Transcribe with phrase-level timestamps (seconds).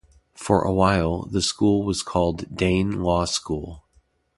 [0.33, 3.83] For a while, the school was called Dane Law School.